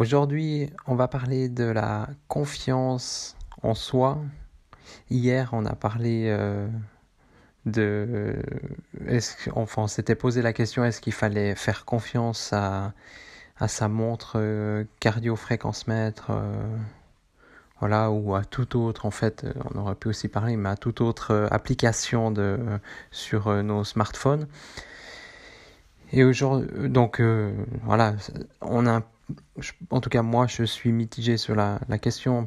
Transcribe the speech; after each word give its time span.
Aujourd'hui, 0.00 0.70
on 0.88 0.96
va 0.96 1.06
parler 1.06 1.48
de 1.48 1.62
la 1.62 2.08
confiance 2.26 3.36
en 3.62 3.74
soi. 3.74 4.18
Hier, 5.08 5.50
on 5.52 5.64
a 5.66 5.76
parlé 5.76 6.24
euh, 6.26 6.66
de 7.64 8.34
est-ce 9.06 9.50
enfin 9.54 9.82
on 9.82 9.86
s'était 9.86 10.16
posé 10.16 10.42
la 10.42 10.52
question 10.52 10.84
est-ce 10.84 11.00
qu'il 11.00 11.12
fallait 11.12 11.54
faire 11.54 11.84
confiance 11.84 12.52
à, 12.52 12.92
à 13.58 13.68
sa 13.68 13.88
montre 13.88 14.32
euh, 14.36 14.84
cardio 15.00 15.36
fréquence 15.36 15.86
mètre 15.86 16.26
euh, 16.30 16.76
voilà 17.80 18.10
ou 18.10 18.34
à 18.34 18.44
toute 18.44 18.74
autre 18.74 19.06
en 19.06 19.10
fait 19.10 19.46
on 19.74 19.78
aurait 19.78 19.94
pu 19.94 20.08
aussi 20.08 20.28
parler 20.28 20.56
mais 20.56 20.68
à 20.70 20.76
toute 20.76 21.00
autre 21.00 21.48
application 21.50 22.30
de 22.30 22.58
sur 23.10 23.62
nos 23.62 23.84
smartphones 23.84 24.46
et 26.16 26.22
aujourd'hui, 26.22 26.88
donc 26.88 27.20
euh, 27.20 27.52
voilà, 27.82 28.14
on 28.60 28.86
a, 28.86 29.02
en 29.90 30.00
tout 30.00 30.10
cas 30.10 30.22
moi, 30.22 30.46
je 30.46 30.64
suis 30.64 30.92
mitigé 30.92 31.36
sur 31.36 31.54
la, 31.54 31.78
question. 32.00 32.46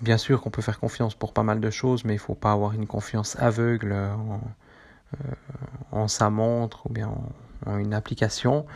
bien 0.00 0.18
sûr 0.18 0.40
qu'on 0.40 0.50
peut 0.50 0.62
faire 0.62 0.78
confiance 0.80 1.14
pour 1.14 1.32
pas 1.32 1.42
mal 1.42 1.60
de 1.60 1.70
choses, 1.70 2.04
mais 2.04 2.14
il 2.14 2.18
faut 2.18 2.34
pas 2.34 2.52
avoir 2.52 2.72
une 2.72 2.86
confiance 2.86 3.36
aveugle 3.36 3.92
en, 3.92 4.40
euh, 5.14 5.34
en 5.92 6.08
sa 6.08 6.30
montre 6.30 6.86
ou 6.86 6.92
bien 6.92 7.08
en, 7.66 7.78
une 7.78 7.94
application. 7.94 8.66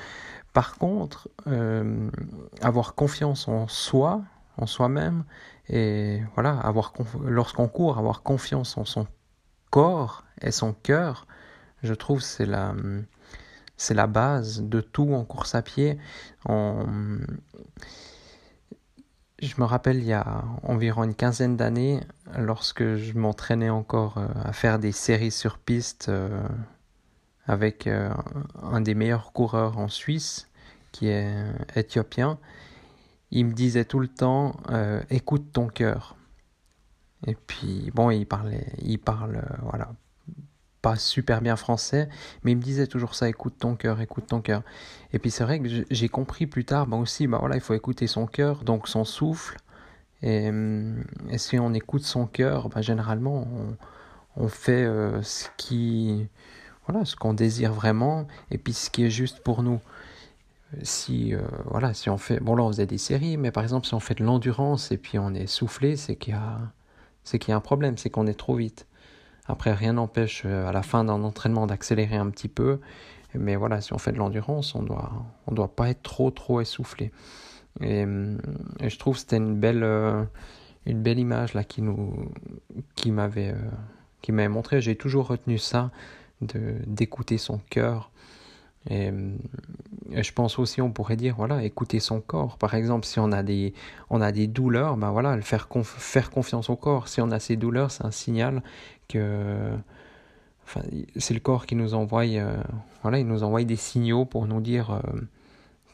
Par 0.52 0.78
contre, 0.78 1.28
euh, 1.46 2.10
avoir 2.60 2.94
confiance 2.94 3.46
en 3.46 3.68
soi, 3.68 4.22
en 4.56 4.66
soi-même, 4.66 5.24
et 5.68 6.22
voilà, 6.34 6.58
avoir 6.58 6.92
lorsqu'on 7.24 7.68
court, 7.68 7.98
avoir 7.98 8.22
confiance 8.22 8.76
en 8.76 8.84
son 8.84 9.06
corps 9.70 10.24
et 10.40 10.50
son 10.50 10.72
cœur, 10.72 11.26
je 11.84 11.94
trouve 11.94 12.20
c'est 12.20 12.46
la 12.46 12.74
c'est 13.80 13.94
la 13.94 14.06
base 14.06 14.60
de 14.62 14.82
tout 14.82 15.14
en 15.14 15.24
course 15.24 15.54
à 15.54 15.62
pied. 15.62 15.98
Je 19.42 19.58
me 19.58 19.64
rappelle 19.64 19.96
il 19.96 20.04
y 20.04 20.12
a 20.12 20.44
environ 20.62 21.02
une 21.04 21.14
quinzaine 21.14 21.56
d'années, 21.56 22.00
lorsque 22.36 22.96
je 22.96 23.16
m'entraînais 23.16 23.70
encore 23.70 24.18
euh, 24.18 24.28
à 24.44 24.52
faire 24.52 24.78
des 24.78 24.92
séries 24.92 25.30
sur 25.30 25.56
piste 25.58 26.10
euh, 26.10 26.46
avec 27.46 27.86
euh, 27.86 28.12
un 28.62 28.82
des 28.82 28.94
meilleurs 28.94 29.32
coureurs 29.32 29.78
en 29.78 29.88
Suisse, 29.88 30.46
qui 30.92 31.08
est 31.08 31.32
éthiopien, 31.74 32.38
il 33.30 33.46
me 33.46 33.52
disait 33.54 33.86
tout 33.86 34.00
le 34.00 34.08
temps 34.08 34.56
écoute 35.08 35.52
ton 35.52 35.68
cœur. 35.68 36.16
Et 37.26 37.34
puis 37.34 37.90
bon, 37.94 38.10
il 38.10 38.26
parlait, 38.26 38.66
il 38.82 38.98
parle 38.98 39.42
voilà 39.62 39.92
pas 40.82 40.96
super 40.96 41.40
bien 41.42 41.56
français, 41.56 42.08
mais 42.42 42.52
il 42.52 42.56
me 42.56 42.62
disait 42.62 42.86
toujours 42.86 43.14
ça, 43.14 43.28
écoute 43.28 43.54
ton 43.58 43.74
cœur, 43.74 44.00
écoute 44.00 44.26
ton 44.26 44.40
cœur. 44.40 44.62
Et 45.12 45.18
puis 45.18 45.30
c'est 45.30 45.44
vrai 45.44 45.60
que 45.60 45.68
j'ai 45.90 46.08
compris 46.08 46.46
plus 46.46 46.64
tard, 46.64 46.86
bah 46.86 46.96
aussi, 46.96 47.26
bah 47.26 47.38
voilà, 47.40 47.56
il 47.56 47.60
faut 47.60 47.74
écouter 47.74 48.06
son 48.06 48.26
cœur, 48.26 48.64
donc 48.64 48.88
son 48.88 49.04
souffle. 49.04 49.56
Et, 50.22 50.50
si 51.36 51.58
on 51.58 51.72
écoute 51.72 52.02
son 52.02 52.26
cœur, 52.26 52.68
bah 52.68 52.82
généralement 52.82 53.46
on, 54.36 54.48
fait 54.48 54.84
euh, 54.84 55.22
ce 55.22 55.48
qui, 55.56 56.26
voilà, 56.86 57.04
ce 57.04 57.16
qu'on 57.16 57.34
désire 57.34 57.72
vraiment, 57.72 58.26
et 58.50 58.58
puis 58.58 58.72
ce 58.72 58.90
qui 58.90 59.04
est 59.04 59.10
juste 59.10 59.40
pour 59.40 59.62
nous. 59.62 59.80
Si 60.82 61.34
euh, 61.34 61.40
voilà, 61.66 61.94
si 61.94 62.10
on 62.10 62.18
fait, 62.18 62.38
bon 62.40 62.54
là 62.54 62.62
on 62.62 62.68
faisait 62.68 62.86
des 62.86 62.98
séries, 62.98 63.36
mais 63.36 63.50
par 63.50 63.64
exemple 63.64 63.86
si 63.86 63.94
on 63.94 64.00
fait 64.00 64.14
de 64.14 64.24
l'endurance 64.24 64.92
et 64.92 64.98
puis 64.98 65.18
on 65.18 65.34
est 65.34 65.46
soufflé, 65.48 65.96
c'est 65.96 66.16
qu'il 66.16 66.34
a, 66.34 66.60
c'est 67.24 67.38
qu'il 67.38 67.50
y 67.50 67.54
a 67.54 67.56
un 67.56 67.60
problème, 67.60 67.98
c'est 67.98 68.10
qu'on 68.10 68.26
est 68.26 68.38
trop 68.38 68.54
vite. 68.54 68.86
Après, 69.50 69.72
rien 69.72 69.94
n'empêche 69.94 70.42
euh, 70.46 70.68
à 70.68 70.72
la 70.72 70.82
fin 70.82 71.04
d'un 71.04 71.24
entraînement 71.24 71.66
d'accélérer 71.66 72.16
un 72.16 72.30
petit 72.30 72.48
peu. 72.48 72.78
Mais 73.34 73.56
voilà, 73.56 73.80
si 73.80 73.92
on 73.92 73.98
fait 73.98 74.12
de 74.12 74.18
l'endurance, 74.18 74.74
on 74.74 74.82
doit, 74.82 75.12
on 75.46 75.54
doit 75.54 75.74
pas 75.74 75.90
être 75.90 76.02
trop, 76.02 76.30
trop 76.30 76.60
essoufflé. 76.60 77.12
Et, 77.80 78.04
je 78.04 78.98
trouve 78.98 79.14
que 79.14 79.20
c'était 79.20 79.36
une 79.36 79.54
belle, 79.56 79.82
euh, 79.84 80.24
une 80.86 81.02
belle 81.02 81.18
image 81.18 81.54
là 81.54 81.62
qui 81.64 81.82
nous, 81.82 82.14
qui 82.94 83.12
m'avait, 83.12 83.50
euh, 83.50 83.70
qui 84.22 84.32
m'avait 84.32 84.48
montré. 84.48 84.80
J'ai 84.80 84.96
toujours 84.96 85.28
retenu 85.28 85.58
ça, 85.58 85.90
de 86.40 86.74
d'écouter 86.86 87.38
son 87.38 87.58
cœur. 87.70 88.10
Et, 88.88 89.10
je 90.12 90.32
pense 90.32 90.58
aussi, 90.58 90.80
on 90.80 90.90
pourrait 90.90 91.16
dire, 91.16 91.36
voilà, 91.36 91.62
écouter 91.62 92.00
son 92.00 92.20
corps. 92.20 92.56
Par 92.58 92.74
exemple, 92.74 93.06
si 93.06 93.20
on 93.20 93.30
a 93.32 93.42
des, 93.42 93.74
on 94.08 94.20
a 94.20 94.32
des 94.32 94.46
douleurs, 94.46 94.96
ben 94.96 95.10
voilà, 95.10 95.40
faire, 95.42 95.68
faire 95.84 96.30
confiance 96.30 96.70
au 96.70 96.76
corps. 96.76 97.08
Si 97.08 97.20
on 97.20 97.30
a 97.30 97.38
ces 97.38 97.56
douleurs, 97.56 97.90
c'est 97.90 98.04
un 98.04 98.10
signal 98.10 98.62
que, 99.08 99.70
enfin, 100.64 100.80
c'est 101.16 101.34
le 101.34 101.40
corps 101.40 101.66
qui 101.66 101.76
nous 101.76 101.94
envoie, 101.94 102.24
euh, 102.24 102.62
voilà, 103.02 103.18
il 103.18 103.26
nous 103.26 103.42
envoie 103.44 103.62
des 103.64 103.76
signaux 103.76 104.24
pour 104.24 104.46
nous 104.46 104.60
dire 104.60 104.90
euh, 104.90 105.20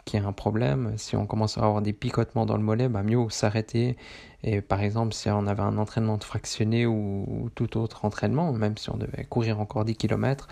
qu'il 0.06 0.20
y 0.20 0.24
a 0.24 0.26
un 0.26 0.32
problème. 0.32 0.94
Si 0.96 1.16
on 1.16 1.26
commence 1.26 1.58
à 1.58 1.64
avoir 1.64 1.82
des 1.82 1.92
picotements 1.92 2.46
dans 2.46 2.56
le 2.56 2.62
mollet, 2.62 2.88
ben 2.88 3.02
mieux 3.02 3.28
s'arrêter. 3.28 3.96
Et 4.44 4.62
par 4.62 4.80
exemple, 4.80 5.12
si 5.12 5.28
on 5.28 5.46
avait 5.46 5.62
un 5.62 5.76
entraînement 5.76 6.16
de 6.16 6.24
fractionné 6.24 6.86
ou, 6.86 7.50
tout 7.54 7.76
autre 7.76 8.04
entraînement, 8.04 8.52
même 8.52 8.78
si 8.78 8.88
on 8.90 8.96
devait 8.96 9.24
courir 9.24 9.60
encore 9.60 9.84
10 9.84 9.96
km, 9.96 10.48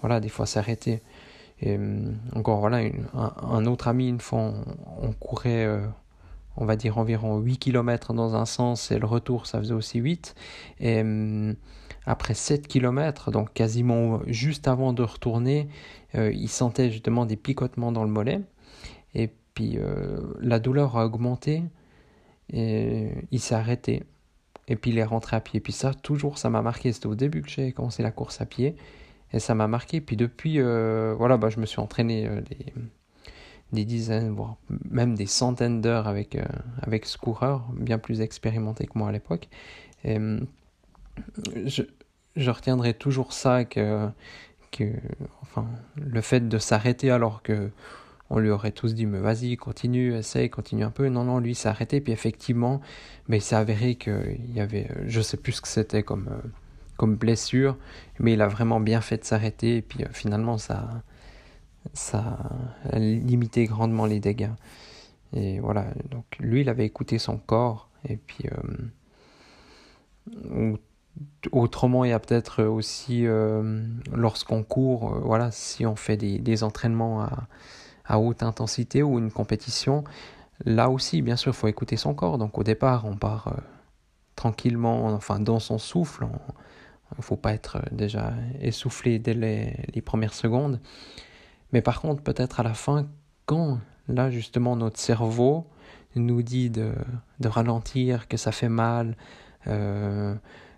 voilà, 0.00 0.20
des 0.20 0.28
fois 0.28 0.44
s'arrêter. 0.46 1.00
Et 1.60 1.76
hum, 1.76 2.16
encore, 2.34 2.60
voilà, 2.60 2.88
un, 3.14 3.66
autre 3.66 3.88
ami, 3.88 4.08
une 4.08 4.20
fois, 4.20 4.52
on, 5.00 5.12
courait, 5.12 5.64
euh, 5.64 5.86
on 6.56 6.64
va 6.64 6.76
dire, 6.76 6.98
environ 6.98 7.38
8 7.38 7.58
km 7.58 8.12
dans 8.14 8.36
un 8.36 8.44
sens 8.44 8.90
et 8.90 8.98
le 8.98 9.06
retour, 9.06 9.46
ça 9.46 9.58
faisait 9.58 9.74
aussi 9.74 9.98
8. 9.98 10.34
Et 10.80 11.00
hum, 11.00 11.56
après 12.06 12.34
7 12.34 12.66
km, 12.68 13.30
donc 13.30 13.52
quasiment 13.52 14.20
juste 14.26 14.68
avant 14.68 14.92
de 14.92 15.02
retourner, 15.02 15.68
euh, 16.14 16.32
il 16.32 16.48
sentait 16.48 16.90
justement 16.90 17.26
des 17.26 17.36
picotements 17.36 17.92
dans 17.92 18.04
le 18.04 18.10
mollet. 18.10 18.40
Et 19.14 19.30
puis 19.54 19.76
euh, 19.76 20.18
la 20.40 20.58
douleur 20.58 20.96
a 20.96 21.04
augmenté 21.04 21.64
et 22.50 23.10
il 23.30 23.40
s'est 23.40 23.54
arrêté. 23.54 24.04
Et 24.68 24.76
puis 24.76 24.90
il 24.90 24.98
est 24.98 25.04
rentré 25.04 25.36
à 25.36 25.40
pied. 25.40 25.60
Puis 25.60 25.72
ça, 25.72 25.92
toujours, 25.94 26.38
ça 26.38 26.50
m'a 26.50 26.62
marqué. 26.62 26.92
C'était 26.92 27.06
au 27.06 27.14
début 27.14 27.42
que 27.42 27.50
j'ai 27.50 27.72
commencé 27.72 28.02
la 28.02 28.10
course 28.10 28.40
à 28.40 28.46
pied. 28.46 28.76
Et 29.32 29.40
ça 29.40 29.54
m'a 29.54 29.68
marqué. 29.68 30.00
Puis 30.00 30.16
depuis, 30.16 30.60
euh, 30.60 31.14
voilà, 31.16 31.36
bah, 31.36 31.50
je 31.50 31.60
me 31.60 31.66
suis 31.66 31.80
entraîné 31.80 32.26
euh, 32.26 32.40
des, 33.72 33.84
dizaines, 33.84 34.30
voire 34.30 34.56
même 34.90 35.14
des 35.14 35.26
centaines 35.26 35.80
d'heures 35.80 36.08
avec, 36.08 36.36
euh, 36.36 36.44
avec 36.82 37.04
ce 37.04 37.18
coureur, 37.18 37.66
bien 37.74 37.98
plus 37.98 38.20
expérimenté 38.20 38.86
que 38.86 38.96
moi 38.96 39.08
à 39.08 39.12
l'époque. 39.12 39.48
Et 40.04 40.18
je, 41.66 41.82
je 42.36 42.50
retiendrai 42.50 42.94
toujours 42.94 43.32
ça 43.32 43.64
que, 43.64 44.08
que 44.70 44.84
enfin, 45.42 45.66
le 45.96 46.20
fait 46.20 46.48
de 46.48 46.58
s'arrêter 46.58 47.10
alors 47.10 47.42
que 47.42 47.70
on 48.30 48.38
lui 48.38 48.50
aurait 48.50 48.72
tous 48.72 48.94
dit 48.94 49.06
mais 49.06 49.20
vas-y 49.20 49.56
continue 49.56 50.14
essaye 50.14 50.50
continue 50.50 50.84
un 50.84 50.90
peu 50.90 51.08
non 51.08 51.24
non 51.24 51.38
lui 51.40 51.54
s'est 51.54 51.68
arrêté 51.68 52.00
puis 52.02 52.12
effectivement 52.12 52.82
mais 53.26 53.38
il 53.38 53.40
s'est 53.40 53.56
avéré 53.56 53.94
qu'il 53.94 54.52
y 54.54 54.60
avait 54.60 54.86
je 55.06 55.20
sais 55.22 55.38
plus 55.38 55.52
ce 55.52 55.60
que 55.62 55.68
c'était 55.68 56.02
comme 56.02 56.28
comme 56.98 57.14
blessure, 57.14 57.78
mais 58.18 58.34
il 58.34 58.42
a 58.42 58.48
vraiment 58.48 58.80
bien 58.80 59.00
fait 59.00 59.16
de 59.16 59.24
s'arrêter 59.24 59.78
et 59.78 59.82
puis 59.82 60.04
euh, 60.04 60.08
finalement 60.12 60.58
ça, 60.58 61.02
ça 61.94 62.38
a 62.92 62.98
limité 62.98 63.64
grandement 63.64 64.04
les 64.04 64.20
dégâts. 64.20 64.50
Et 65.32 65.60
voilà, 65.60 65.86
donc 66.10 66.24
lui 66.40 66.60
il 66.62 66.68
avait 66.68 66.84
écouté 66.84 67.18
son 67.18 67.38
corps 67.38 67.88
et 68.06 68.16
puis 68.16 68.44
euh, 70.52 70.76
autrement 71.52 72.04
il 72.04 72.10
y 72.10 72.12
a 72.12 72.18
peut-être 72.18 72.64
aussi 72.64 73.26
euh, 73.26 73.86
lorsqu'on 74.12 74.62
court, 74.64 75.20
voilà, 75.20 75.50
si 75.52 75.86
on 75.86 75.96
fait 75.96 76.16
des, 76.16 76.38
des 76.38 76.64
entraînements 76.64 77.22
à, 77.22 77.46
à, 78.06 78.18
haute 78.18 78.42
intensité 78.42 79.04
ou 79.04 79.18
une 79.18 79.30
compétition, 79.30 80.02
là 80.64 80.90
aussi 80.90 81.22
bien 81.22 81.36
sûr 81.36 81.52
il 81.52 81.56
faut 81.56 81.68
écouter 81.68 81.96
son 81.96 82.12
corps. 82.12 82.38
Donc 82.38 82.58
au 82.58 82.64
départ 82.64 83.04
on 83.04 83.16
part 83.16 83.54
tranquillement, 84.34 85.06
enfin 85.06 85.38
dans 85.38 85.60
son 85.60 85.78
souffle. 85.78 86.26
Il 87.12 87.18
ne 87.18 87.22
faut 87.22 87.36
pas 87.36 87.52
être 87.52 87.76
euh, 87.76 87.82
déjà 87.90 88.32
essoufflé 88.60 89.18
dès 89.18 89.34
les, 89.34 90.02
premières 90.02 90.34
secondes. 90.34 90.80
Mais 91.72 91.82
par 91.82 92.00
contre, 92.00 92.22
peut-être 92.22 92.60
à 92.60 92.62
la 92.62 92.74
fin, 92.74 93.08
quand 93.46 93.78
là 94.08 94.30
justement 94.30 94.76
notre 94.76 94.98
cerveau 94.98 95.66
nous 96.16 96.42
dit 96.42 96.70
de, 96.70 96.92
de 97.40 97.48
ralentir, 97.48 98.28
que 98.28 98.36
ça 98.36 98.52
fait 98.52 98.68
mal, 98.68 99.16
euh, 99.66 100.34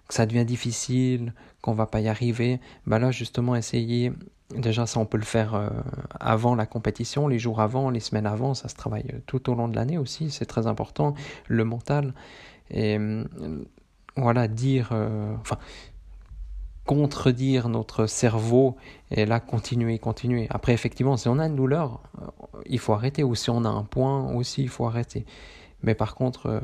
que 0.08 0.14
ça 0.14 0.26
devient 0.26 0.44
difficile, 0.44 1.34
qu'on 1.62 1.72
va 1.72 1.86
pas 1.86 2.00
y 2.00 2.08
arriver, 2.08 2.60
bah 2.86 2.98
là 2.98 3.10
justement 3.10 3.54
essayer 3.56 4.12
déjà, 4.56 4.86
ça, 4.86 4.98
on 4.98 5.06
peut 5.06 5.18
le 5.18 5.24
faire 5.24 5.54
euh, 5.54 5.68
avant 6.18 6.56
la 6.56 6.66
compétition, 6.66 7.28
les 7.28 7.38
jours 7.38 7.60
avant, 7.60 7.90
les 7.90 8.00
semaines 8.00 8.26
avant. 8.26 8.54
Ça 8.54 8.68
se 8.68 8.74
travaille 8.74 9.22
tout 9.26 9.48
au 9.50 9.54
long 9.54 9.68
de 9.68 9.76
l'année 9.76 9.98
aussi. 9.98 10.30
C'est 10.30 10.46
très 10.46 10.66
important. 10.66 11.14
Le 11.46 11.64
mental. 11.64 12.14
Et 12.72 12.98
voilà, 14.16 14.48
dire. 14.48 14.92
enfin 15.40 15.58
contredire 16.90 17.68
notre 17.68 18.06
cerveau 18.06 18.76
et 19.12 19.24
là 19.24 19.38
continuer, 19.38 20.00
continuer. 20.00 20.48
Après, 20.50 20.72
effectivement, 20.72 21.16
si 21.16 21.28
on 21.28 21.38
a 21.38 21.46
une 21.46 21.54
douleur, 21.54 22.00
il 22.66 22.80
faut 22.80 22.92
arrêter. 22.94 23.22
Ou 23.22 23.36
si 23.36 23.48
on 23.48 23.64
a 23.64 23.68
un 23.68 23.84
point 23.84 24.34
aussi, 24.34 24.62
il 24.62 24.68
faut 24.68 24.86
arrêter. 24.86 25.24
Mais 25.84 25.94
par 25.94 26.16
contre, 26.16 26.60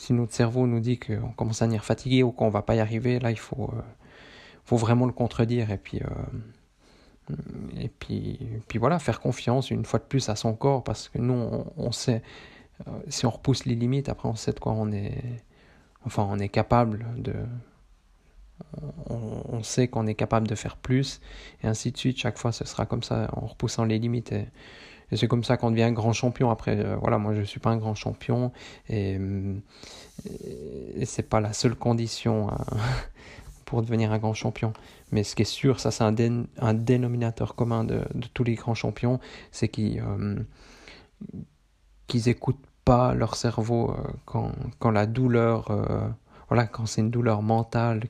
si 0.00 0.14
notre 0.14 0.32
cerveau 0.32 0.66
nous 0.66 0.80
dit 0.80 0.98
qu'on 0.98 1.28
commence 1.36 1.60
à 1.60 1.66
venir 1.66 1.84
fatigué 1.84 2.22
ou 2.22 2.32
qu'on 2.32 2.48
va 2.48 2.62
pas 2.62 2.74
y 2.74 2.80
arriver, 2.80 3.18
là, 3.18 3.30
il 3.30 3.38
faut, 3.38 3.70
euh, 3.74 3.82
faut 4.64 4.78
vraiment 4.78 5.04
le 5.04 5.12
contredire 5.12 5.70
et 5.70 5.76
puis, 5.76 6.00
euh, 6.00 7.36
et 7.78 7.90
puis, 7.90 8.38
puis 8.66 8.78
voilà, 8.78 8.98
faire 8.98 9.20
confiance 9.20 9.70
une 9.70 9.84
fois 9.84 9.98
de 9.98 10.04
plus 10.04 10.30
à 10.30 10.36
son 10.36 10.54
corps 10.54 10.82
parce 10.82 11.10
que 11.10 11.18
nous, 11.18 11.64
on, 11.76 11.92
sait, 11.92 12.22
euh, 12.88 12.90
si 13.08 13.26
on 13.26 13.30
repousse 13.30 13.66
les 13.66 13.74
limites, 13.74 14.08
après, 14.08 14.26
on 14.26 14.36
sait 14.36 14.52
de 14.52 14.58
quoi 14.58 14.72
on 14.72 14.90
est, 14.90 15.22
enfin, 16.06 16.26
on 16.30 16.38
est 16.38 16.48
capable 16.48 17.04
de, 17.18 17.34
on, 19.08 19.62
sait 19.62 19.88
qu'on 19.88 20.06
est 20.06 20.14
capable 20.14 20.48
de 20.48 20.54
faire 20.54 20.76
plus 20.76 21.20
et 21.62 21.66
ainsi 21.66 21.92
de 21.92 21.96
suite. 21.96 22.18
Chaque 22.18 22.38
fois, 22.38 22.52
ce 22.52 22.64
sera 22.64 22.86
comme 22.86 23.02
ça 23.02 23.28
en 23.32 23.46
repoussant 23.46 23.84
les 23.84 23.98
limites. 23.98 24.32
Et, 24.32 24.46
c'est 25.12 25.26
comme 25.26 25.42
ça 25.42 25.56
qu'on 25.56 25.70
devient 25.72 25.82
un 25.82 25.92
grand 25.92 26.12
champion. 26.12 26.50
Après, 26.50 26.78
euh, 26.78 26.96
voilà, 26.96 27.18
moi 27.18 27.34
je 27.34 27.40
ne 27.40 27.44
suis 27.44 27.58
pas 27.58 27.70
un 27.70 27.78
grand 27.78 27.94
champion 27.96 28.52
et, 28.88 29.18
c'est 31.04 31.28
pas 31.28 31.40
la 31.40 31.52
seule 31.52 31.74
condition 31.74 32.48
hein, 32.50 32.64
pour 33.64 33.82
devenir 33.82 34.12
un 34.12 34.18
grand 34.18 34.34
champion. 34.34 34.72
Mais 35.10 35.24
ce 35.24 35.34
qui 35.34 35.42
est 35.42 35.44
sûr, 35.44 35.80
ça 35.80 35.90
c'est 35.90 36.04
un, 36.04 36.14
un, 36.58 36.74
dénominateur 36.74 37.56
commun 37.56 37.82
de, 37.82 38.04
tous 38.34 38.44
les 38.44 38.54
grands 38.54 38.74
champions, 38.74 39.18
c'est 39.50 39.68
qu'ils 39.68 40.00
euh, 40.00 40.36
qu'ils 42.06 42.28
écoutent 42.28 42.64
pas 42.84 43.14
leur 43.14 43.34
cerveau 43.34 43.90
euh, 43.90 44.42
quand 44.78 44.90
la 44.90 45.06
douleur, 45.06 45.72
voilà, 46.50 46.66
quand 46.66 46.84
c'est 46.84 47.00
une 47.00 47.10
douleur 47.10 47.42
mentale 47.42 48.02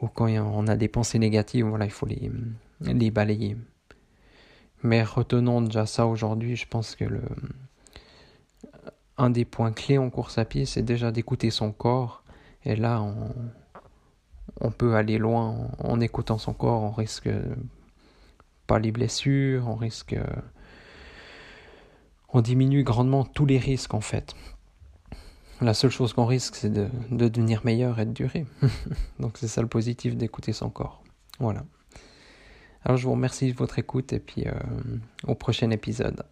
ou 0.00 0.06
quand 0.06 0.28
on 0.28 0.68
a 0.68 0.76
des 0.76 0.86
pensées 0.86 1.18
négatives, 1.18 1.66
voilà, 1.66 1.84
il 1.84 1.90
faut 1.90 2.06
les, 2.06 3.10
balayer. 3.10 3.56
Mais 4.84 5.02
retenons 5.02 5.62
déjà 5.62 5.84
ça 5.84 6.06
aujourd'hui, 6.06 6.54
je 6.54 6.68
pense 6.68 6.94
que 6.94 7.04
le, 7.04 7.22
un 9.18 9.30
des 9.30 9.44
points 9.44 9.72
clés 9.72 9.98
en 9.98 10.10
course 10.10 10.38
à 10.38 10.44
pied, 10.44 10.64
c'est 10.64 10.82
déjà 10.82 11.10
d'écouter 11.10 11.50
son 11.50 11.72
corps. 11.72 12.22
Et 12.64 12.76
là, 12.76 13.02
on, 13.02 13.34
on 14.60 14.70
peut 14.70 14.94
aller 14.94 15.18
loin 15.18 15.68
en, 15.78 16.00
écoutant 16.00 16.38
son 16.38 16.52
corps, 16.52 16.82
on 16.82 16.92
risque 16.92 17.30
pas 18.68 18.78
les 18.78 18.92
blessures, 18.92 19.66
on 19.68 19.74
risque... 19.74 20.16
On 22.28 22.42
diminue 22.42 22.84
grandement 22.84 23.24
tous 23.24 23.46
les 23.46 23.58
risques 23.58 23.94
en 23.94 24.00
fait. 24.00 24.34
La 25.60 25.72
seule 25.72 25.90
chose 25.90 26.12
qu'on 26.12 26.26
risque, 26.26 26.54
c'est 26.56 26.72
de, 26.72 26.88
de 27.10 27.28
devenir 27.28 27.64
meilleur 27.64 27.98
et 27.98 28.06
de 28.06 28.12
durer. 28.12 28.46
Donc 29.20 29.38
c'est 29.38 29.48
ça 29.48 29.62
le 29.62 29.68
positif 29.68 30.16
d'écouter 30.16 30.52
son 30.52 30.68
corps. 30.68 31.02
Voilà. 31.38 31.64
Alors 32.84 32.98
je 32.98 33.04
vous 33.04 33.12
remercie 33.12 33.52
de 33.52 33.56
votre 33.56 33.78
écoute 33.78 34.12
et 34.12 34.20
puis 34.20 34.46
euh, 34.46 34.52
au 35.26 35.34
prochain 35.34 35.70
épisode. 35.70 36.22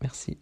Merci. 0.00 0.38